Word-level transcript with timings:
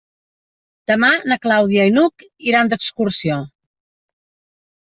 Demà 0.91 1.09
na 1.31 1.37
Clàudia 1.43 1.85
i 1.89 1.93
n'Hug 1.97 2.25
iran 2.53 2.73
d'excursió. 2.73 3.41